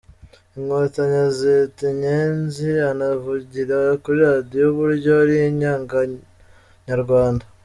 Inkontanyi 0.57 1.19
azita 1.27 1.81
“Inyenzi”anavugira 1.91 3.77
kuri 4.03 4.19
radio 4.27 4.63
uburyo 4.71 5.11
ari 5.21 5.35
inyanganyarwanda. 5.51 7.43